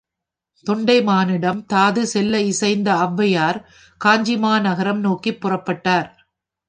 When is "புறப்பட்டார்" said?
5.41-6.09